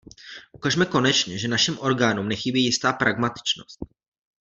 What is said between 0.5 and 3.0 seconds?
Ukažme konečně, že našim orgánům nechybí jistá